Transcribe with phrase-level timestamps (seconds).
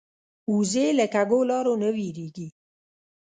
[0.53, 2.47] وزې له کږو لارو نه وېرېږي